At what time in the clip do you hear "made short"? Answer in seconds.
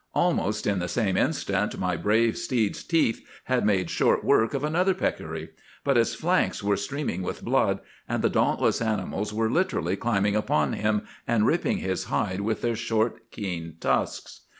3.63-4.23